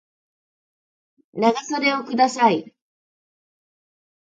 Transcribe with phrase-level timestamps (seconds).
[1.31, 2.73] 長袖をください